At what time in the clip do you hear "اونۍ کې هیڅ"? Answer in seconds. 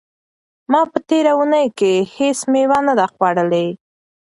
1.39-2.39